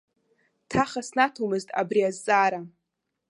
[0.69, 2.61] Ҭаха снаҭомызт абри азҵаара.